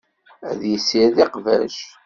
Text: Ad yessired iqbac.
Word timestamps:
Ad 0.49 0.61
yessired 0.71 1.17
iqbac. 1.25 1.75